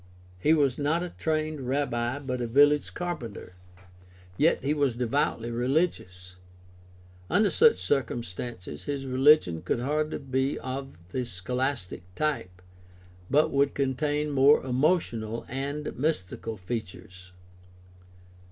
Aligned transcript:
He 0.39 0.55
was 0.55 0.79
not 0.79 1.03
a 1.03 1.09
trained 1.11 1.61
rabbi 1.67 2.17
but 2.17 2.41
a 2.41 2.47
village 2.47 2.91
carpenter, 2.95 3.53
yet 4.35 4.63
he 4.63 4.73
was 4.73 4.95
devoutly 4.95 5.51
religious. 5.51 6.37
Under 7.29 7.51
such 7.51 7.77
cir 7.77 8.01
cumstances 8.01 8.85
his 8.85 9.05
religion 9.05 9.61
could 9.61 9.79
hardly 9.79 10.17
be 10.17 10.57
of 10.57 10.93
the 11.11 11.23
scholastic 11.23 12.01
type, 12.15 12.63
but 13.29 13.51
would 13.51 13.75
contain 13.75 14.31
more 14.31 14.63
emotional 14.65 15.45
and 15.49 15.95
mystical 15.95 16.57
features. 16.57 17.31